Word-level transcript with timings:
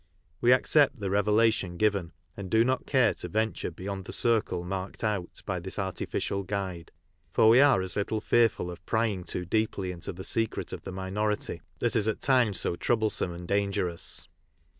We 0.41 0.51
accept 0.51 0.99
the 0.99 1.11
revelation 1.11 1.77
given, 1.77 2.11
and 2.35 2.49
do 2.49 2.65
not 2.65 2.87
pare 2.87 3.13
to 3.13 3.27
venture 3.27 3.69
beyond 3.69 4.05
the 4.05 4.11
circle 4.11 4.63
marked 4.63 5.03
out 5.03 5.43
by 5.45 5.59
this 5.59 5.77
artificial 5.77 6.41
guide, 6.41 6.91
for 7.31 7.47
we 7.47 7.61
are 7.61 7.83
as 7.83 7.95
little 7.95 8.19
fearful 8.19 8.71
of 8.71 8.83
prying 8.87 9.23
too 9.23 9.45
deeply 9.45 9.91
into 9.91 10.11
the 10.11 10.23
secret 10.23 10.73
of 10.73 10.81
the 10.85 10.91
minority 10.91 11.61
that 11.77 11.95
is 11.95 12.07
at 12.07 12.19
times 12.19 12.59
so 12.59 12.75
troublesome 12.75 13.31
and 13.31 13.47
dangerous. 13.47 14.27